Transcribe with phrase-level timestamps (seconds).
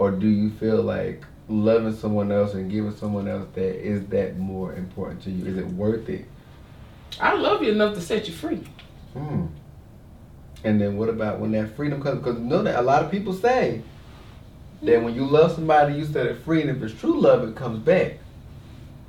[0.00, 4.38] or do you feel like loving someone else and giving someone else that is that
[4.38, 5.44] more important to you?
[5.44, 6.24] Is it worth it?
[7.20, 8.66] I love you enough to set you free.
[9.12, 9.48] Hmm.
[10.64, 12.20] And then what about when that freedom comes?
[12.20, 13.82] Because you know that a lot of people say
[14.80, 17.54] that when you love somebody, you set it free, and if it's true love, it
[17.54, 18.20] comes back.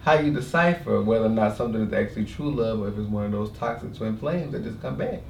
[0.02, 3.24] How you decipher whether or not something is actually true love, or if it's one
[3.24, 5.22] of those toxic twin flames that just come back?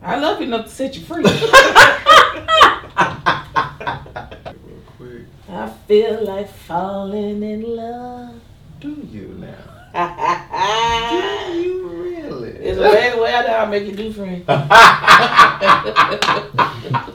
[0.00, 1.24] I love you enough to set you free.
[2.98, 8.34] Real quick, I feel like falling in love.
[8.80, 9.54] do you now?
[9.94, 12.68] it's Do you really?
[12.68, 14.44] a way the way I make you do, friend.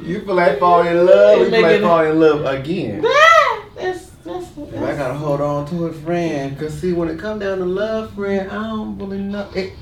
[0.00, 1.38] you feel like falling in love?
[1.38, 3.04] You feel like falling in love again?
[3.14, 6.58] Ah, that's, that's, If I gotta hold on to it, friend.
[6.58, 9.48] Cause see, when it come down to love, friend, I don't really know.
[9.54, 9.74] It,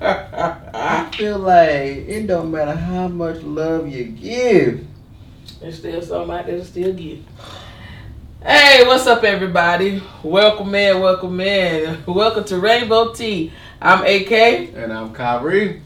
[0.00, 4.86] I feel like it don't matter how much love you give.
[5.60, 7.24] There's still some out there to still give.
[8.42, 10.02] Hey, what's up, everybody?
[10.22, 12.04] Welcome in, welcome in.
[12.06, 13.52] Welcome to Rainbow Tea.
[13.80, 14.32] I'm AK.
[14.74, 15.80] And I'm Khiry.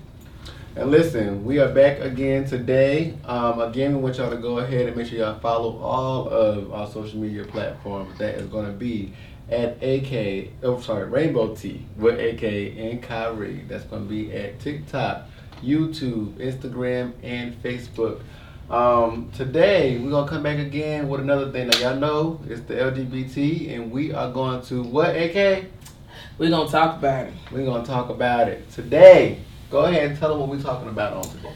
[0.77, 3.15] And listen, we are back again today.
[3.25, 6.73] Um, again, we want y'all to go ahead and make sure y'all follow all of
[6.73, 8.19] our social media platforms.
[8.19, 9.13] That is going to be
[9.51, 13.67] at AK, oh sorry, Rainbow Tea with AK and Khiry.
[13.69, 15.27] That's going to be at TikTok,
[15.63, 18.23] YouTube, Instagram, and Facebook.
[18.71, 21.67] Um, today we're gonna come back again with another thing.
[21.67, 25.65] Now y'all know it's the LGBT, and we are going to what AK?
[26.39, 27.35] We're going to talk about it.
[27.51, 29.41] We're gonna talk about it today.
[29.73, 31.53] Go ahead and tell them what we're talking about on today.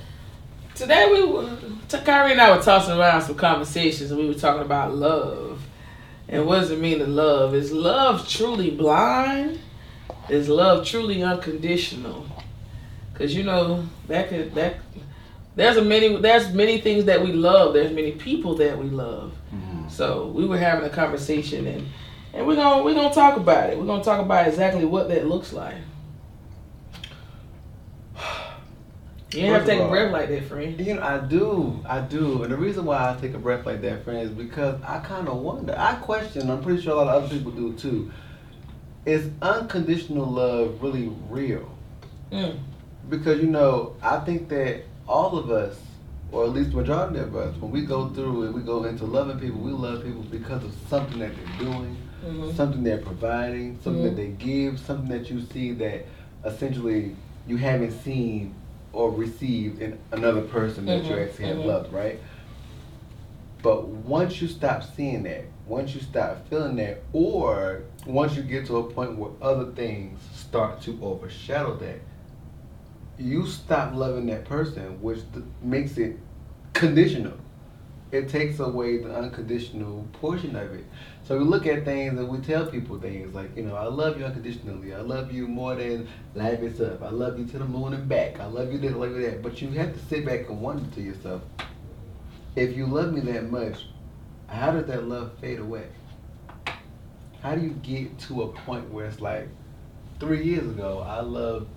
[0.75, 1.45] Today, we were,
[1.89, 5.63] Khiry and I were tossing around some conversations and we were talking about love.
[6.29, 7.55] And what does it mean to love?
[7.55, 9.61] Is love truly blind?
[10.29, 12.27] Is love truly unconditional?
[13.13, 14.84] Because you know that could that
[15.57, 17.75] there's a many there's many things that we love.
[17.75, 19.35] There's many people that we love.
[19.89, 21.87] So we were having a conversation and
[22.33, 23.79] and we're gonna we're gonna talk about it.
[23.79, 25.77] We're gonna talk about exactly what that looks like.
[29.31, 30.81] You didn't have to take a breath like that, friend.
[30.81, 33.83] You know, I do, I do, and the reason why I take a breath like
[33.83, 35.75] that, friend, is because I kind of wonder.
[35.77, 36.49] I question.
[36.49, 38.13] I'm pretty sure a lot of other people do too.
[39.07, 41.69] Is unconditional love really real?
[42.31, 42.61] Mm.
[43.09, 45.81] Because you know, I think that all of us,
[46.33, 49.05] or at least the majority of us, when we go through and we go into
[49.05, 52.55] loving people, we love people because of something that they're doing, Mhm.
[52.57, 56.07] something they're providing, something that they give, something that you see that
[56.45, 57.17] essentially
[57.47, 58.55] you haven't seen
[58.93, 61.67] or received in another person that you Mhm, actually have mhm.
[61.67, 62.21] loved, right?
[63.63, 68.67] But once you stop seeing that, once you stop feeling that, or once you get
[68.67, 72.01] to a point where other things start to overshadow that,
[73.19, 76.19] you stop loving that person, which th- makes it
[76.73, 77.35] conditional.
[78.13, 80.85] It takes away the unconditional portion of it.
[81.25, 84.19] So we look at things and we tell people things like, you know, I love
[84.19, 84.95] you unconditionally.
[84.95, 87.03] I love you more than life itself.
[87.03, 88.39] I love you to the moon and back.
[88.39, 89.43] I love you this, you that.
[89.43, 91.43] But you have to sit back and wonder to yourself,
[92.55, 93.87] if you love me that much,
[94.47, 95.89] how does that love fade away?
[97.41, 99.49] How do you get to a point where it's like,
[100.21, 101.69] three years ago, I loved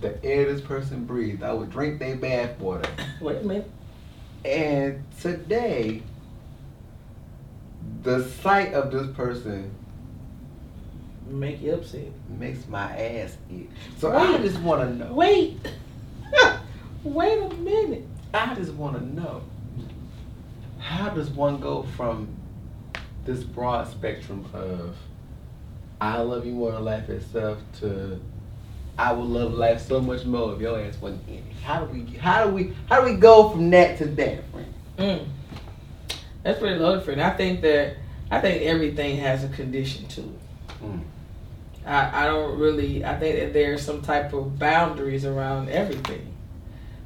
[0.00, 1.42] the air this person breathed.
[1.42, 2.88] I would drink their bath water.
[3.20, 3.70] Wait a minute.
[4.44, 6.02] And today,
[8.02, 9.74] the sight of this person
[11.26, 12.10] Make you upset.
[12.38, 13.66] makes my ass itch.
[13.98, 15.12] So I just want to know.
[15.12, 15.58] Wait.
[17.04, 18.06] Wait a minute.
[18.32, 19.42] I just want to know.
[20.78, 22.28] How does one go from
[23.26, 24.96] this broad spectrum of
[26.00, 28.20] I love you more than life itself to
[28.98, 31.44] I would love life so much more if your ass wasn't in it.
[31.62, 34.74] How do we how do we how do we go from that to that, friend?
[34.98, 35.28] Mm.
[36.42, 37.22] That's pretty loaded, friend.
[37.22, 37.96] I think that
[38.28, 40.82] I think everything has a condition to it.
[40.82, 41.00] Mm.
[41.86, 46.34] I, I don't really I think that there's some type of boundaries around everything.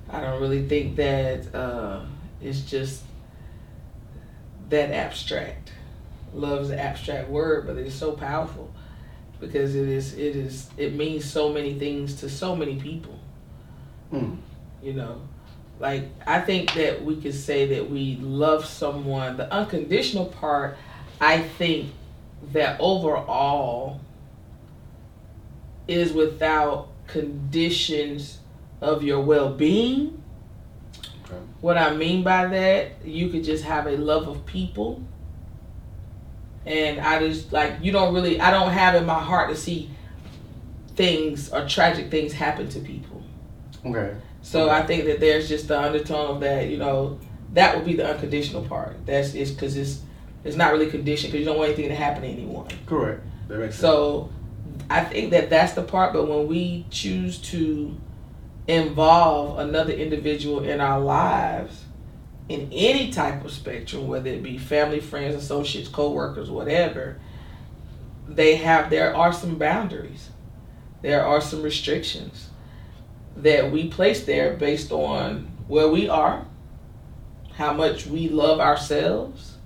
[0.08, 2.06] I don't really think that uh,
[2.40, 3.02] it's just
[4.70, 5.72] that abstract.
[6.32, 8.72] Love is an abstract word, but it's so powerful
[9.42, 13.18] because it is it is it means so many things to so many people.
[14.12, 14.38] Mm.
[14.80, 15.20] You know,
[15.80, 19.36] like I think that we could say that we love someone.
[19.36, 20.78] The unconditional part,
[21.20, 21.90] I think
[22.52, 24.00] that overall
[25.88, 28.38] is without conditions
[28.80, 30.22] of your well-being.
[31.24, 31.40] Okay.
[31.60, 35.02] What I mean by that, you could just have a love of people.
[36.64, 39.90] And I just like you don't really I don't have in my heart to see
[40.94, 43.22] things or tragic things happen to people.
[43.84, 44.16] Okay.
[44.42, 47.18] So I think that there's just the undertone of that, you know,
[47.52, 48.96] that would be the unconditional part.
[49.06, 50.00] That's it's because it's
[50.44, 52.68] it's not really conditioned because you don't want anything to happen to anyone.
[52.86, 53.22] Correct.
[53.48, 53.82] That makes sense.
[53.82, 54.30] So
[54.90, 56.12] I think that that's the part.
[56.12, 57.96] But when we choose to
[58.66, 61.84] involve another individual in our lives
[62.52, 67.18] in any type of spectrum, whether it be family, friends, associates, co-workers, whatever,
[68.28, 70.28] they have there are some boundaries.
[71.00, 72.50] There are some restrictions
[73.36, 76.46] that we place there based on where we are,
[77.54, 79.56] how much we love ourselves,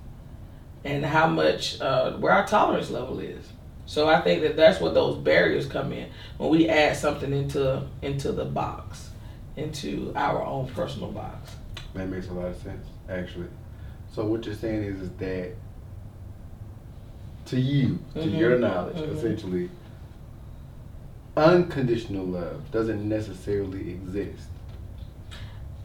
[0.85, 3.45] and how much uh, where our tolerance level is.
[3.85, 7.85] So I think that that's what those barriers come in when we add something into
[8.01, 9.09] into the box,
[9.57, 11.56] into our own personal box.
[11.93, 13.47] That makes a lot of sense, actually.
[14.13, 15.51] So what you're saying is, is that
[17.45, 18.39] to you, to Mhm.
[18.39, 19.15] your knowledge, Mhm.
[19.15, 19.69] essentially,
[21.35, 24.47] unconditional love doesn't necessarily exist.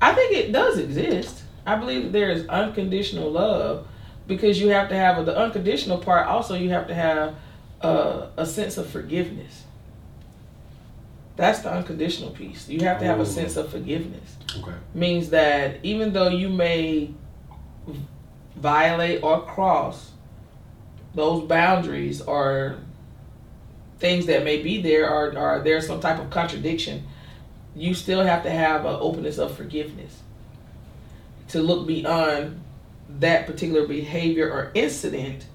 [0.01, 1.43] I think it does exist.
[1.65, 3.87] I believe that there is unconditional love
[4.27, 6.27] because you have to have the unconditional part.
[6.27, 7.35] Also, you have to have
[7.83, 9.65] uh, a sense of forgiveness.
[11.37, 12.69] That's the unconditional piece.
[12.69, 13.23] You have to have Oh.
[13.23, 14.37] a sense of forgiveness.
[14.59, 14.73] Okay.
[14.95, 17.11] Means that even though you may
[18.57, 20.11] violate or cross
[21.15, 22.77] those boundaries or
[23.99, 27.05] things that may be there or, or there's some type of contradiction,
[27.75, 30.21] you still have to have an openness of forgiveness
[31.49, 32.61] to look beyond
[33.21, 35.47] that particular behavior or incident,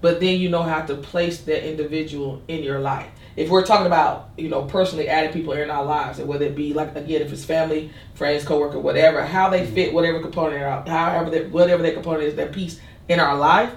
[0.00, 3.08] but then you know how to place that individual in your life.
[3.36, 6.56] If we're talking about, you know, personally adding people in our lives, and whether it
[6.56, 10.88] be like again, if it's family, friends, coworker, whatever, how they fit whatever component, out,
[10.88, 13.72] however, that whatever that component is, that piece in our life,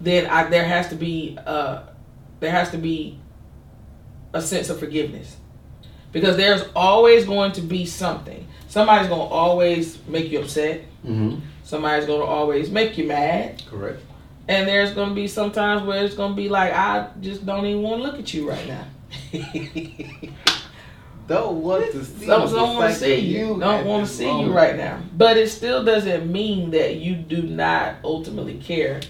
[0.00, 1.84] then I, there has to be, uh,
[2.40, 3.18] there has to be
[4.34, 5.38] a sense of forgiveness
[6.12, 8.46] because there's always going to be something.
[8.68, 10.82] Somebody's going to always make you upset.
[11.04, 11.40] Mm-hmm.
[11.64, 13.62] Somebody's going to always make you mad.
[13.68, 14.00] Correct.
[14.46, 17.66] And there's going to be sometimes where it's going to be like, I just don't
[17.66, 18.84] even want to look at you right now.
[21.26, 22.26] don't want to see.
[22.26, 23.58] Don't, don't want to see you.
[23.58, 25.00] Don't want to see you right now.
[25.16, 29.00] But it still doesn't mean that you do not ultimately care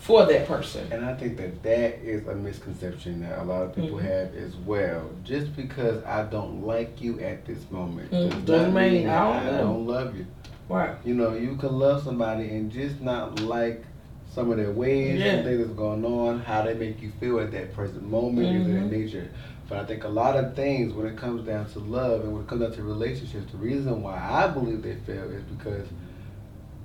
[0.00, 0.92] for that person.
[0.92, 4.02] And I think that that is a misconception that a lot of people Mhm.
[4.02, 5.10] have as well.
[5.22, 9.18] Just because I don't like you at this moment Mm, does doesn't mean mean I
[9.20, 10.26] don't I love don't love you.
[10.68, 10.96] Right.
[11.04, 13.84] You know, you can love somebody and just not like
[14.34, 15.36] some of their ways, Yeah.
[15.36, 18.66] some things that's going on, how they make you feel at that present moment, things
[18.66, 18.90] of Mhm.
[18.90, 19.28] that nature.
[19.68, 22.42] But I think a lot of things when it comes down to love and when
[22.42, 25.86] it comes down to relationships, the reason why I believe they fail is because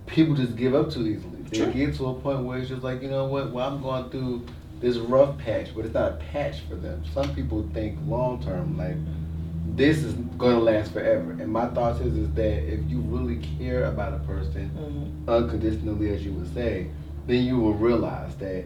[0.06, 1.38] people just give up too easily.
[1.50, 4.10] They get to a point where it's just like, you know what, well I'm going
[4.10, 4.44] through
[4.80, 7.02] this rough patch, but it's not a patch for them.
[7.14, 8.96] Some people think long term, like
[9.76, 11.32] this is gonna last forever.
[11.40, 16.10] And my thoughts is is that if you really care about a person, hmm unconditionally,
[16.14, 16.88] as you would say,
[17.28, 18.64] then you will realize that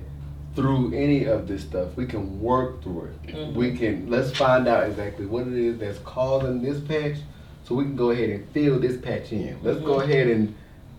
[0.56, 3.34] through any of this stuff, we can work through it.
[3.36, 3.54] Mhm.
[3.54, 7.18] We can let's find out exactly what it is that's causing this patch,
[7.64, 9.56] so we can go ahead and fill this patch in.
[9.64, 10.04] Let's go Mhm.
[10.04, 10.54] ahead and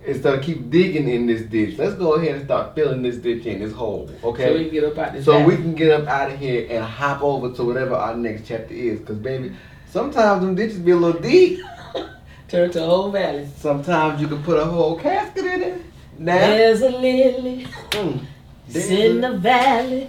[0.05, 3.47] instead of keep digging in this ditch, let's go ahead and start filling this ditch
[3.47, 4.09] in, this hole.
[4.09, 4.64] So we Okay.
[4.64, 5.25] can get up out this.
[5.25, 8.43] So we can get up out of here and hop over to whatever our next
[8.47, 8.99] chapter is.
[9.00, 9.53] Cause baby,
[9.88, 11.61] sometimes them ditches be a little deep.
[12.49, 13.47] turn to a whole valley.
[13.56, 15.81] Sometimes you can put a whole casket in it.
[16.23, 18.25] Now, There's a lily mm,
[18.69, 20.09] it's in the valley.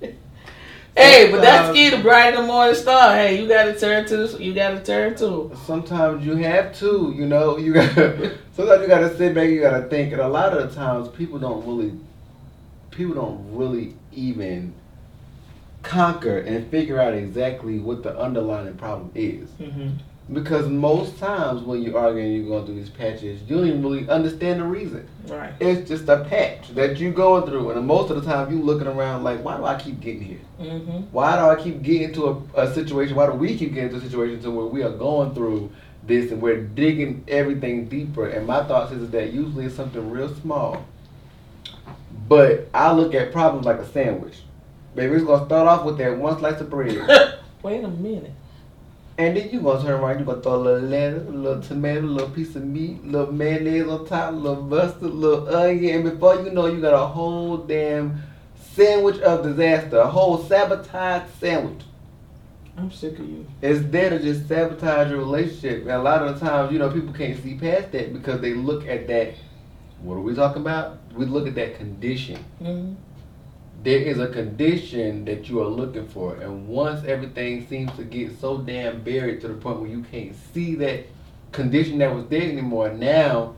[0.96, 3.14] hey, but that's Sometimes- key to brighten the morning star.
[3.14, 5.52] Hey, you gotta turn to you gotta turn to.
[5.66, 9.88] Sometimes you have to, you know, you gotta sometimes you gotta sit back, you gotta
[9.88, 11.92] think, and a lot of the times people don't really,
[12.90, 14.72] people don't really even
[15.82, 19.50] conquer and figure out exactly what the underlying problem is.
[19.60, 19.90] Mm-hmm.
[20.32, 24.08] Because most times when you're arguing, you're going through these patches, you don't even really
[24.08, 25.06] understand the reason.
[25.26, 25.52] Right.
[25.60, 28.86] It's just a patch that you're going through, and most of the time you're looking
[28.86, 30.40] around like, why do I keep getting here?
[30.58, 31.12] Mm-hmm.
[31.12, 33.16] Why do I keep getting to a, a situation?
[33.16, 35.70] Why do we keep getting to a situation to where we are going through
[36.06, 38.26] this and we're digging everything deeper?
[38.26, 40.86] And my thoughts is that usually it's something real small.
[42.28, 44.38] But I look at problems like a sandwich.
[44.94, 47.40] Baby, it's gonna start off with that one slice of bread.
[47.62, 48.32] Wait a minute.
[49.16, 52.00] And then you gonna turn around, you gonna throw a little lettuce, a little tomato,
[52.00, 55.54] a little piece of meat, a little mayonnaise on top, a little mustard, a little
[55.54, 58.20] onion, and before you know, you got a whole damn
[58.72, 61.84] sandwich of disaster, a whole sabotaged sandwich.
[62.76, 63.46] I'm sick of you.
[63.62, 65.82] It's there to just sabotage your relationship.
[65.82, 68.54] And a lot of the times, you know, people can't see past that because they
[68.54, 69.34] look at that.
[70.02, 70.98] What are we talking about?
[71.14, 72.44] We look at that condition.
[72.60, 72.94] Mm-hmm.
[73.84, 78.40] There is a condition that you are looking for, and once everything seems to get
[78.40, 81.04] so damn buried to the point where you can't see that
[81.52, 82.88] condition that was there anymore.
[82.88, 83.56] Now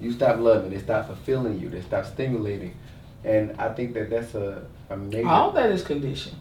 [0.00, 2.74] you stop loving, they stop fulfilling you, they stop stimulating,
[3.22, 5.28] and I think that that's a, a major.
[5.28, 6.34] All that is condition.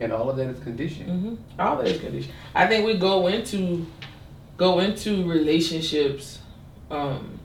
[0.00, 1.06] And all of that is condition.
[1.06, 1.60] Mm-hmm.
[1.60, 2.32] All that is condition.
[2.54, 3.86] I think we go into
[4.56, 6.38] go into relationships.
[6.90, 7.38] Um,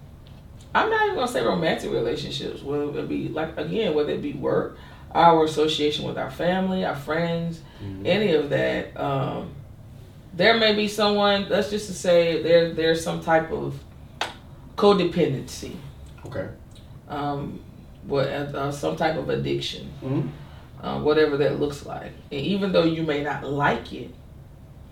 [0.73, 2.61] I'm not even gonna say romantic relationships.
[2.61, 4.77] Whether it be like again, whether it be work,
[5.15, 8.05] our association with our family, our friends, mm-hmm.
[8.05, 8.95] any of that.
[8.95, 9.51] Um,
[10.33, 11.47] there may be someone.
[11.49, 13.79] Let's just to say there there's some type of
[14.75, 15.75] codependency.
[16.25, 16.49] Okay.
[17.07, 17.61] Um,
[18.03, 19.91] what uh, some type of addiction.
[20.03, 20.27] Mm-hmm
[20.85, 22.11] uh, whatever that looks like.
[22.31, 24.13] And even though you may not like it,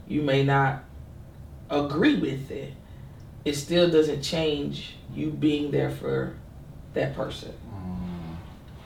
[0.07, 0.83] you may not
[1.69, 2.73] agree with it,
[3.45, 6.35] it still doesn't change you being there for
[6.93, 7.53] that person.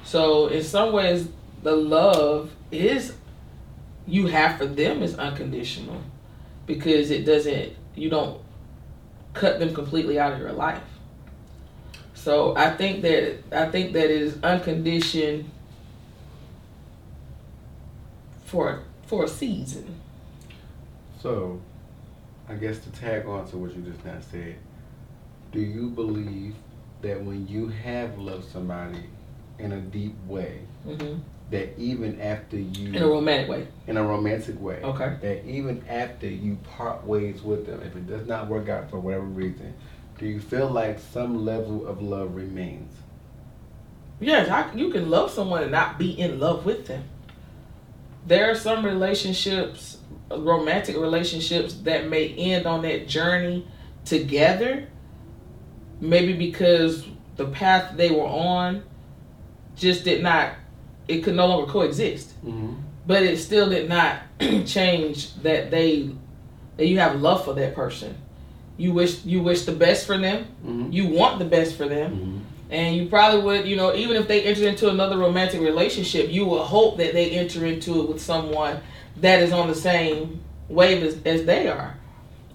[0.08, 1.28] So in some ways,
[1.64, 3.14] the love is
[4.08, 6.02] you have for them is unconditional
[6.66, 8.40] because it doesn't you don't
[9.34, 10.82] cut them completely out of your life.
[12.14, 15.52] So I think that I think that it is unconditioned
[18.46, 20.00] for for a season.
[21.22, 21.60] So,
[22.48, 24.56] I guess to tag on to what you just now said,
[25.52, 26.56] do you believe
[27.02, 29.04] that when you have loved somebody
[29.60, 31.20] in a deep way, mm-hmm.
[31.52, 35.84] that even after you in a romantic way, in a romantic way, okay, that even
[35.88, 39.74] after you part ways with them, if it does not work out for whatever reason,
[40.18, 42.94] do you feel like some level of love remains?
[44.20, 47.04] Yes, I, you can love someone and not be in love with them
[48.28, 49.98] there are some relationships,
[50.30, 53.66] romantic relationships, that may end on that journey
[54.04, 54.88] together.
[56.02, 58.84] Maybe because the path they were on
[59.78, 60.54] just did not,
[61.08, 62.30] it could no longer coexist.
[62.46, 62.74] Mm-hmm.
[63.06, 64.20] But it still did not
[64.66, 66.12] change that they
[66.76, 68.16] that you have love for that person.
[68.78, 70.46] You wish you wish the best for them.
[70.66, 70.92] Mm-hmm.
[70.92, 72.12] You want the best for them.
[72.12, 72.40] Mm-hmm.
[72.70, 76.46] And you probably would, you know, even if they enter into another romantic relationship, you
[76.46, 78.82] will hope that they enter into it with someone
[79.18, 81.98] that is on the same wave as, as they are.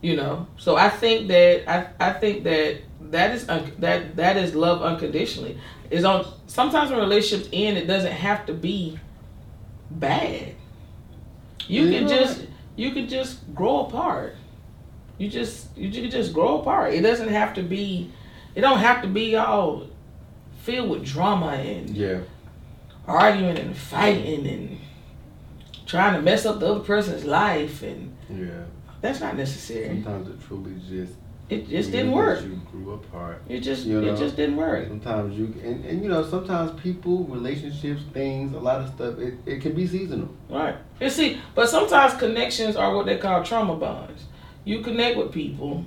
[0.03, 2.79] You know, so I think that I, I think that
[3.13, 5.59] that is un, that that is love unconditionally.
[5.93, 8.99] Is on sometimes when relationships end, it doesn't have to be
[9.91, 10.55] bad.
[11.69, 12.09] You can mm-hmm.
[12.09, 12.47] just
[12.77, 14.37] you can just grow apart.
[15.19, 16.95] You just you can just grow apart.
[16.95, 18.11] It doesn't have to be.
[18.55, 19.89] It don't have to be all
[20.63, 22.21] filled with drama and yeah.
[23.07, 24.79] arguing and fighting and
[25.87, 28.65] trying to mess up the other person's life and yeah.
[29.03, 29.89] That's not necessary.
[29.89, 31.15] Sometimes it truly just
[31.53, 32.43] it just didn't work.
[32.43, 33.43] You grew apart.
[33.49, 34.13] It just you know?
[34.13, 34.89] it just didn't work.
[34.89, 39.19] Sometimes you and, and you know sometimes people, relationships, things, a lot of stuff.
[39.19, 40.31] It, it can be seasonal.
[40.49, 40.77] Right.
[41.01, 44.25] You see, but sometimes connections are what they call trauma bonds.
[44.65, 45.85] You connect with people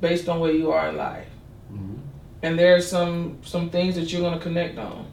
[0.00, 1.28] based on where you are in life.
[1.72, 2.00] Mm-hmm
[2.42, 5.06] and there's some some things that you're gonna connect on.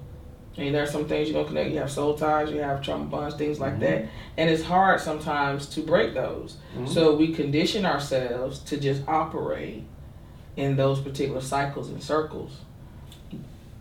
[0.58, 1.72] And there's some things you're gonna connect.
[1.72, 3.82] You have soul ties, you have trauma bonds, things like mm-hmm.
[3.82, 4.08] that.
[4.38, 6.58] And it's hard sometimes to break those.
[6.76, 6.88] Mm-hmm.
[6.88, 9.84] So we condition ourselves to just operate
[10.56, 12.58] in those particular cycles and circles.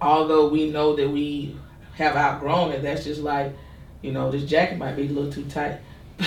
[0.01, 1.57] Although we know that we
[1.95, 3.53] have outgrown it, that's just like,
[4.03, 5.79] you know, this jacket might be a little too tight.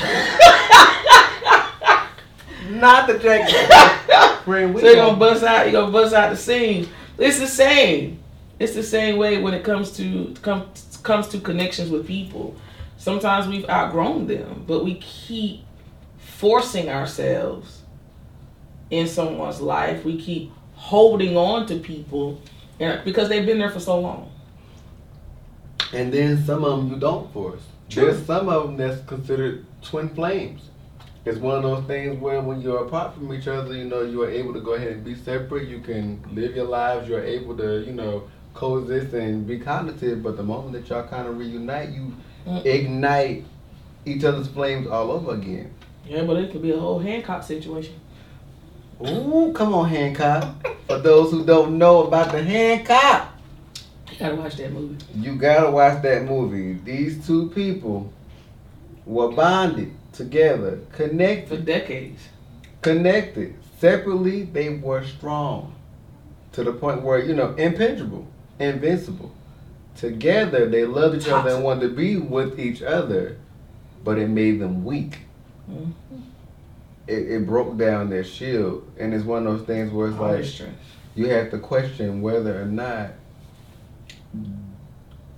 [2.69, 3.71] Not the jacket.
[4.49, 5.65] So you're gonna bust out.
[5.65, 6.87] You're gonna bust out the seams.
[7.19, 8.18] It's the same.
[8.59, 12.55] It's the same way when it comes to comes comes to connections with people.
[12.97, 15.61] Sometimes we've outgrown them, but we keep
[16.17, 17.81] forcing ourselves
[18.89, 20.03] in someone's life.
[20.03, 22.41] We keep holding on to people
[23.05, 24.31] because they've been there for so long.
[25.93, 27.61] And then some of them you don't force.
[27.89, 28.11] True.
[28.11, 30.69] There's some of them that's considered twin flames
[31.25, 34.23] it's one of those things where when you're apart from each other, you know, you
[34.23, 35.67] are able to go ahead and be separate.
[35.67, 37.09] You can live your lives.
[37.09, 40.23] You're able to, you know, coexist and be cognitive.
[40.23, 42.15] But the moment that y'all kind of reunite, you
[42.45, 42.65] mm.
[42.65, 43.45] ignite
[44.05, 45.73] each other's flames all over again.
[46.05, 47.99] Yeah, but it could be a whole Hancock situation.
[49.07, 50.67] Ooh, come on, Hancock.
[50.87, 53.33] For those who don't know about the Hancock.
[54.11, 54.97] You gotta watch that movie.
[55.15, 56.73] You gotta watch that movie.
[56.83, 58.11] These two people
[59.05, 61.57] were bonded together, connected.
[61.57, 62.27] For decades.
[62.81, 63.55] Connected.
[63.77, 65.75] Separately, they were strong.
[66.53, 68.27] To the point where, you know, impenetrable,
[68.59, 69.33] invincible.
[69.95, 73.37] Together, they loved each other and wanted to be with each other,
[74.03, 75.19] but it made them weak.
[75.69, 76.21] Mm-hmm.
[77.07, 78.89] It, it, broke down their shield.
[78.97, 80.45] And it's one of those things where it's All like,
[81.15, 83.11] you have to question whether or not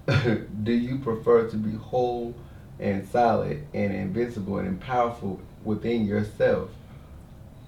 [0.63, 2.35] do you prefer to be whole
[2.79, 6.69] and solid and invincible and powerful within yourself?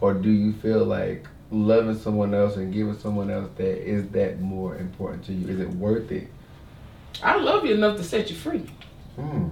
[0.02, 4.40] Or do you feel like loving someone else and giving someone else that is that
[4.40, 5.48] more important to you?
[5.50, 6.28] Is it worth it?
[7.22, 8.66] I love you enough to set you free.
[9.16, 9.50] Hmm.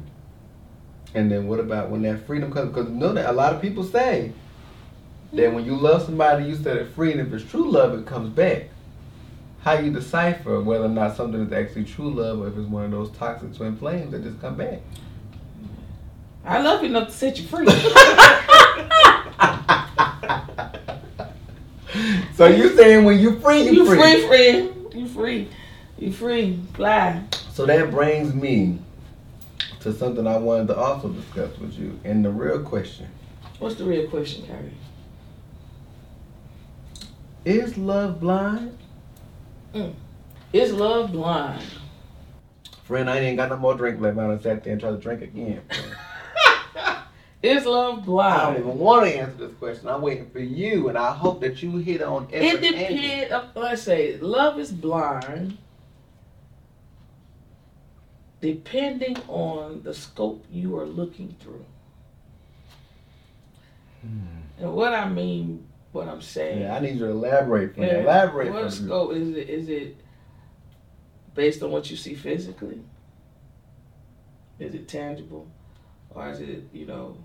[1.14, 2.70] And then what about when that freedom comes?
[2.70, 4.32] Because you know that a lot of people say
[5.34, 8.06] that when you love somebody, you set it free, and if it's true love, it
[8.06, 8.70] comes back.
[9.62, 12.86] How you decipher whether or not something is actually true love, or if it's one
[12.86, 14.80] of those toxic twin flames that just come back?
[16.44, 17.68] I love you enough to set you free.
[22.36, 24.00] so you saying when you free, you, you free.
[24.00, 24.94] free, friend.
[24.94, 25.48] You free.
[25.98, 26.60] You free.
[26.74, 27.24] Fly.
[27.52, 28.80] So that brings me
[29.82, 33.08] to something I wanted to also discuss with you, and the real question:
[33.60, 34.72] What's the real question, Khiry?
[37.44, 38.78] Is love blind?
[39.74, 39.94] Mm.
[40.54, 41.64] Is love blind?
[42.84, 44.18] Friend, I ain't got no more drink left.
[44.18, 45.62] I done sat there and tried to drink again.
[47.44, 48.34] Is love blind?
[48.42, 49.88] I don't even want to answer this question.
[49.90, 52.98] I'm waiting for you, and I hope that you hit on every It angle.
[52.98, 53.32] depends.
[53.34, 55.58] uh, Let's say love is blind,
[58.42, 61.66] depending on the scope you are looking through.
[64.04, 66.62] And what I mean, what I'm saying.
[66.62, 67.76] Yeah, I need you to elaborate.
[67.76, 67.98] For Yeah.
[67.98, 68.04] me.
[68.04, 68.52] Elaborate.
[68.52, 68.88] What for me.
[68.88, 69.50] scope is it?
[69.50, 69.96] Is it
[71.36, 72.82] based on what you see physically?
[74.60, 75.48] Is it tangible,
[76.14, 77.18] or is it you know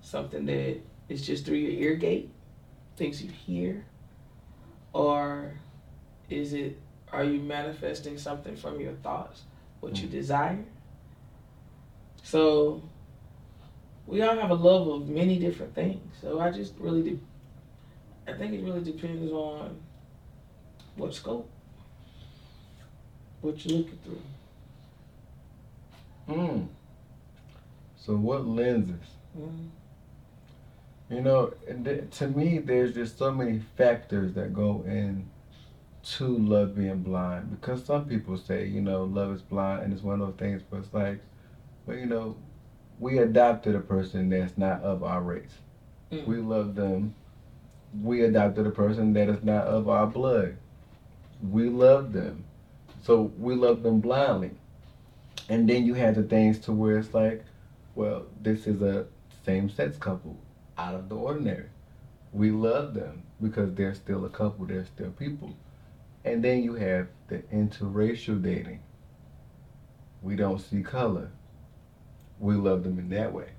[0.00, 0.78] something that
[1.08, 2.30] is just through your ear gate,
[2.96, 3.84] things you hear,
[4.92, 5.52] or
[6.28, 6.78] is it
[7.12, 9.42] are you manifesting something from your thoughts,
[9.80, 10.12] what you Mm.
[10.12, 10.64] desire?
[12.22, 12.82] So
[14.06, 16.16] we all have a love of many different things.
[16.20, 17.20] So I just really de-
[18.28, 19.80] I think it really depends on
[20.96, 21.48] what scope,
[23.40, 24.22] what you're looking through.
[26.34, 26.62] Hmm.
[28.06, 28.94] So what lenses?
[29.36, 29.68] Mm.
[31.10, 31.52] You know,
[31.84, 35.28] th- to me, there's just so many factors that go in
[36.10, 37.50] to love being blind.
[37.50, 40.62] Because some people say, you know, love is blind, and it's one of those things.
[40.70, 41.18] But it's like,
[41.84, 42.36] well, you know,
[43.00, 45.58] we adopted a person that's not of our race.
[46.12, 46.28] Mm.
[46.28, 47.12] We love them.
[48.00, 50.56] We adopted a person that is not of our blood.
[51.42, 52.44] We love them.
[53.02, 54.52] So we love them blindly.
[55.48, 57.44] And then you have the things to where it's like,
[57.96, 59.06] well, this is a
[59.44, 60.36] same sex couple
[60.76, 61.70] out of the ordinary.
[62.32, 65.56] We love them because they're still a couple, they're still people.
[66.24, 68.80] And then you have the interracial dating.
[70.22, 71.30] We don't see color.
[72.38, 73.50] We love them in that way.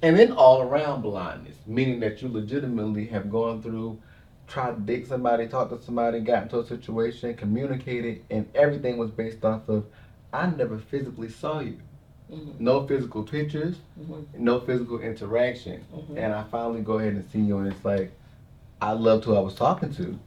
[0.00, 4.00] And then all around blindness, meaning that you legitimately have gone through,
[4.46, 9.10] tried to date somebody, talked to somebody, got into a situation, communicated, and everything was
[9.10, 9.84] based off of,
[10.32, 11.78] I never physically saw you.
[12.32, 12.60] Mhm.
[12.60, 14.24] No physical pictures, Mhm.
[14.38, 15.80] no physical interaction.
[15.94, 16.16] Mhm.
[16.16, 18.12] And I finally go ahead and see you, and it's like,
[18.80, 20.18] I loved who I was talking to.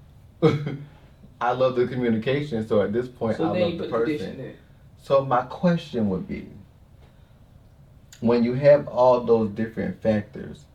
[1.42, 4.54] I love the communication, so at this point, So I love the person.
[5.00, 6.48] So my question would be,
[8.20, 10.66] when you have all those different factors,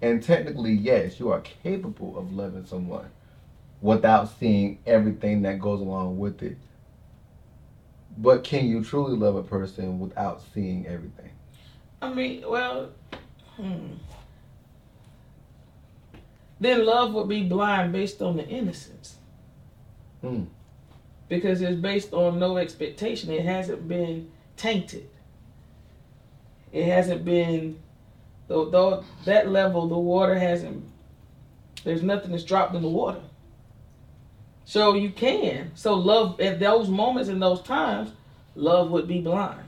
[0.00, 3.06] and technically, yes, you are capable of loving someone
[3.80, 6.56] without seeing everything that goes along with it.
[8.18, 11.30] But can you truly love a person without seeing everything?
[12.00, 12.90] I mean, well,
[13.56, 13.94] hmm.
[16.60, 19.16] Then love would be blind based on the innocence.
[20.20, 20.44] Hmm.
[21.28, 23.30] Because it's based on no expectation.
[23.30, 25.08] It hasn't been tainted.
[26.70, 27.80] It hasn't been,
[28.46, 30.84] though, though that level, the water hasn't,
[31.84, 33.20] there's nothing that's dropped in the water.
[34.64, 35.72] So you can.
[35.74, 38.12] So love, at those moments, in those times,
[38.54, 39.60] love would be blind.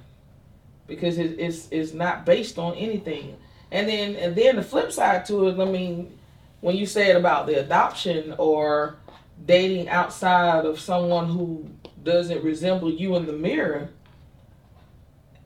[0.87, 3.37] Because it, it's, it's not based on anything.
[3.73, 6.17] And then, and then the flip side to it, I mean,
[6.61, 8.97] when you said about the adoption or
[9.45, 11.69] dating outside of someone who
[12.03, 13.89] doesn't resemble you in the mirror,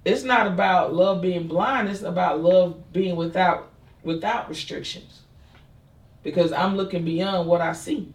[0.04, 3.70] it's not about love being blind, it's about love being without
[4.02, 5.22] without restrictions.
[6.22, 8.12] Because I'm looking beyond what I see.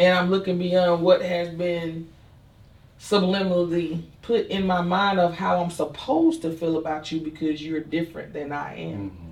[0.00, 2.08] And I'm looking beyond what has been
[2.98, 7.80] subliminally put in my mind of how I'm supposed to feel about you because you're
[7.80, 9.10] different than I am.
[9.10, 9.26] Mm-hmm.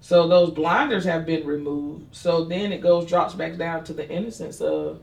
[0.00, 2.14] So those blinders have been removed.
[2.14, 5.00] So then it goes drops back down to the innocence of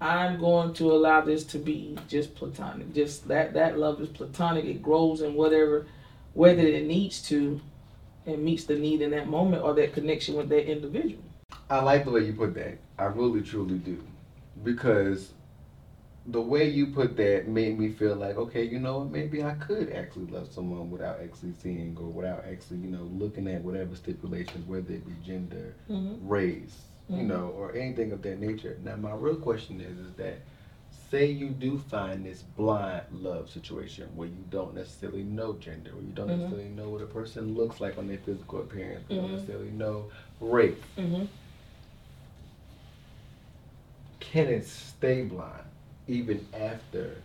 [0.00, 2.94] I'm going to allow this to be just platonic.
[2.94, 4.64] Just that that love is platonic.
[4.64, 5.86] It grows in whatever
[6.34, 7.60] that it needs to
[8.24, 11.22] and meets the need in that moment or that connection with that individual.
[11.68, 12.78] I like the way you put that.
[12.98, 14.02] I really truly do.
[14.62, 15.32] Because
[16.26, 19.54] the way you put that made me feel like, okay, you know what, maybe I
[19.54, 23.94] could actually love someone without actually seeing or without actually, you know, looking at whatever
[23.94, 26.28] stipulations, whether it be gender, Mm-hmm.
[26.28, 27.26] race, you Mhm.
[27.26, 28.78] know, or anything of that nature.
[28.82, 30.38] Now, my real question is, is that
[31.10, 36.02] say you do find this blind love situation where you don't necessarily know gender, where
[36.02, 36.38] you don't Mhm.
[36.38, 39.32] necessarily know what a person looks like on their physical appearance, you don't Mhm.
[39.32, 40.06] necessarily know
[40.40, 40.78] race.
[44.34, 45.62] Can it stay blind
[46.08, 47.18] even after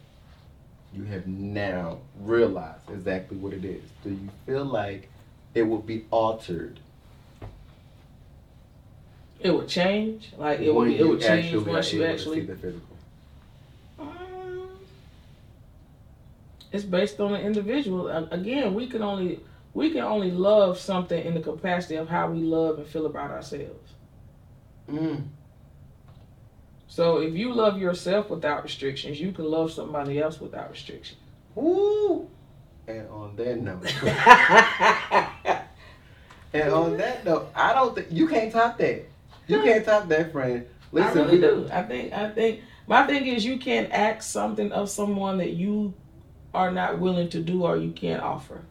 [0.94, 3.82] you have now realized exactly what it is?
[4.04, 5.10] Do you feel like
[5.56, 6.80] it will be altered
[9.40, 10.34] It would change.
[10.38, 10.92] Like it would.
[10.92, 12.42] It would you change once you actually.
[12.42, 12.98] see the physical?
[13.98, 14.70] Um,
[16.72, 18.08] it's based on the individual.
[18.30, 19.40] Again, we can only
[19.74, 23.32] we can only love something in the capacity of how we love and feel about
[23.32, 23.94] ourselves.
[24.88, 25.24] Mm.
[26.90, 31.20] So if you love yourself without restrictions, you can love somebody else without restrictions.
[31.54, 32.28] Woo!
[32.88, 33.86] And on that note,
[36.54, 39.06] and on that note, I don't think you can't top that.
[39.48, 40.66] You can't top that, friend.
[40.92, 41.70] Listen, I really do.
[41.72, 42.12] I think.
[42.12, 42.62] I think.
[42.88, 45.94] My thing is, you can't ask something of someone that you
[46.56, 48.64] are not willing to do or you can't offer.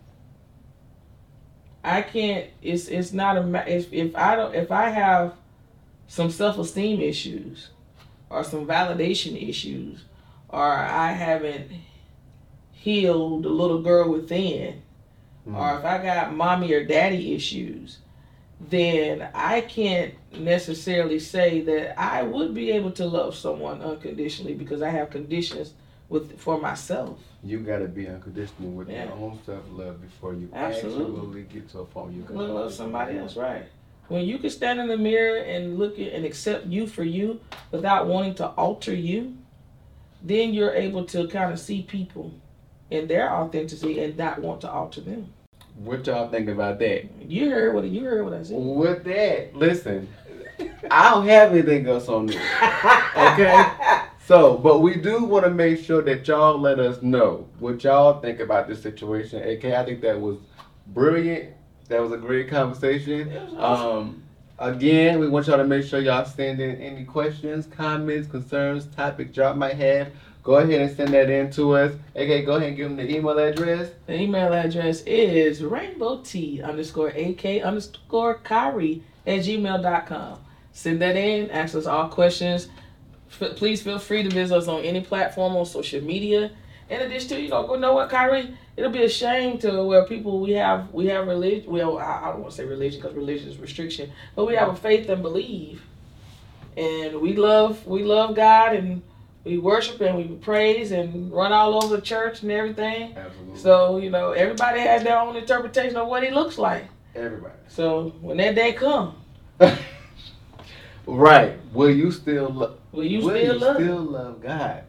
[1.85, 2.49] I can't.
[2.61, 3.43] It's it's not a.
[3.45, 5.35] ma- If if I don't if I have
[6.09, 7.69] some self esteem issues
[8.31, 10.05] or some validation issues
[10.49, 11.71] or I haven't
[12.73, 14.83] healed the little girl within
[15.47, 15.57] Mm.
[15.57, 17.99] or if I got mommy or daddy issues,
[18.69, 24.83] then I can't necessarily say that I would be able to love someone unconditionally because
[24.83, 25.73] I have conditions
[26.11, 27.19] with for myself.
[27.43, 29.05] you gotta be unconditional with Yeah.
[29.05, 31.05] your own self love before you Absolutely.
[31.05, 33.65] actually get to a point you can Love, love somebody else, right?
[34.09, 37.41] When you can stand in the mirror and look at and accept you for you
[37.71, 39.37] without wanting to alter you,
[40.23, 42.33] then you're able to kind of see people
[42.91, 45.33] in their authenticity and not want to alter them.
[45.77, 47.09] What y'all think about that?
[47.21, 48.57] You heard what you heard what I said.
[48.59, 50.09] With that, listen,
[50.91, 52.43] I don't have anything else on this.
[53.17, 53.65] Okay.
[54.27, 58.21] So, but we do want to make sure that y'all let us know what y'all
[58.21, 59.43] think about this situation.
[59.43, 60.39] AK, I think that was
[60.89, 61.55] brilliant.
[61.89, 63.29] That was a great conversation.
[63.31, 63.97] It was awesome.
[63.97, 64.23] Um,
[64.59, 69.37] again, we want y'all to make sure y'all send in any questions, comments, concerns, topics
[69.37, 70.09] y'all might have.
[70.43, 71.93] Go ahead and send that in to us.
[72.15, 73.91] AK, go ahead and give them the email address.
[74.07, 80.39] The email address is rainbow t underscore ak underscore Khiry at gmail.com.
[80.73, 82.69] Send that in, ask us all questions.
[83.41, 86.51] F- please feel free to visit us on any platform on social media.
[86.91, 90.07] In addition to, you know, go know what, Khiry, it'll be a shame to where
[90.07, 91.71] people we have we have religion.
[91.71, 94.69] Well, I, I don't want to say religion because religion is restriction, but we have
[94.69, 95.83] a faith and believe,
[96.77, 99.03] and we love we love God and
[99.45, 103.15] we worship and we praise and run all over the church and everything.
[103.17, 103.59] Absolutely.
[103.59, 106.85] So, you know, everybody has their own interpretation of what he looks like.
[107.15, 107.55] Everybody.
[107.69, 109.15] So when that day come,
[111.07, 111.59] right.
[111.73, 112.79] Will you still love?
[112.93, 113.77] will you will still you love?
[113.77, 114.85] still love God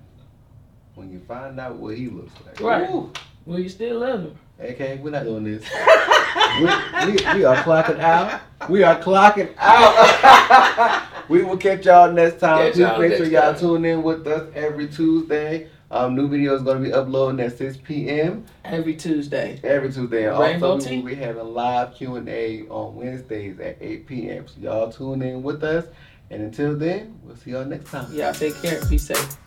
[0.99, 2.59] when you find out what He looks like?
[2.59, 2.89] Right.
[2.89, 3.11] Ooh.
[3.45, 4.37] Will you still love him?
[4.61, 5.63] Okay, we're not doing this.
[6.59, 8.41] we, we, we are clocking out.
[8.69, 11.07] We are clocking out.
[11.29, 12.73] we will catch y'all next time.
[12.73, 13.59] Catch Please make sure y'all time.
[13.59, 15.69] tune in with us every Tuesday.
[15.89, 18.45] Um, new videos going to be uploading at 6 p.m.
[18.65, 19.59] Every Tuesday.
[19.63, 20.29] every Tuesday.
[20.29, 21.01] And Rainbow also, we Tea?
[21.01, 24.47] will be having live Q&A on Wednesdays at 8 p.m.
[24.47, 25.85] So y'all tune in with us.
[26.29, 28.13] And until then, we'll see y'all next time.
[28.13, 28.79] Y'all take care.
[28.85, 29.37] Be safe.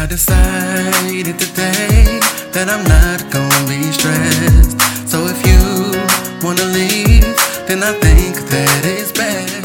[0.00, 2.20] I decided today
[2.52, 4.80] that I'm not gonna be stressed.
[5.06, 5.92] So if you
[6.42, 7.36] wanna leave,
[7.68, 9.59] then I think that it's best.